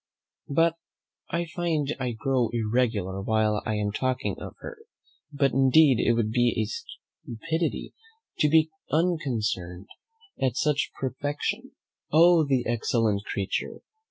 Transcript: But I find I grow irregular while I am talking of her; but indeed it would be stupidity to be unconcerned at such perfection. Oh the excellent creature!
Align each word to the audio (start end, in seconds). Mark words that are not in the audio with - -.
But 0.49 0.77
I 1.29 1.45
find 1.45 1.95
I 1.99 2.13
grow 2.13 2.49
irregular 2.53 3.21
while 3.21 3.61
I 3.67 3.75
am 3.75 3.91
talking 3.91 4.35
of 4.39 4.55
her; 4.61 4.79
but 5.31 5.51
indeed 5.51 5.99
it 5.99 6.13
would 6.13 6.31
be 6.31 6.65
stupidity 6.65 7.93
to 8.39 8.49
be 8.49 8.71
unconcerned 8.91 9.89
at 10.41 10.57
such 10.57 10.89
perfection. 10.99 11.73
Oh 12.11 12.43
the 12.43 12.65
excellent 12.65 13.25
creature! 13.25 13.81